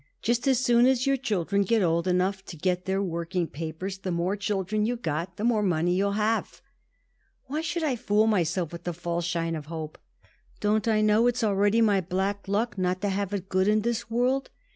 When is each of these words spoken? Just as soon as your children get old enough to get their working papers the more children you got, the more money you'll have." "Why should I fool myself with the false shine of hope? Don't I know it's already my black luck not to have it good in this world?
Just 0.23 0.47
as 0.47 0.57
soon 0.57 0.87
as 0.87 1.05
your 1.05 1.15
children 1.15 1.61
get 1.61 1.83
old 1.83 2.07
enough 2.07 2.43
to 2.45 2.57
get 2.57 2.85
their 2.85 3.03
working 3.03 3.45
papers 3.45 3.99
the 3.99 4.09
more 4.09 4.35
children 4.35 4.83
you 4.83 4.95
got, 4.95 5.37
the 5.37 5.43
more 5.43 5.61
money 5.61 5.93
you'll 5.93 6.13
have." 6.13 6.59
"Why 7.45 7.61
should 7.61 7.83
I 7.83 7.95
fool 7.95 8.25
myself 8.25 8.71
with 8.71 8.83
the 8.85 8.93
false 8.93 9.25
shine 9.25 9.53
of 9.55 9.67
hope? 9.67 9.99
Don't 10.59 10.87
I 10.87 11.01
know 11.01 11.27
it's 11.27 11.43
already 11.43 11.81
my 11.81 12.01
black 12.01 12.47
luck 12.47 12.79
not 12.79 12.99
to 13.01 13.09
have 13.09 13.31
it 13.31 13.47
good 13.47 13.67
in 13.67 13.81
this 13.81 14.09
world? 14.09 14.49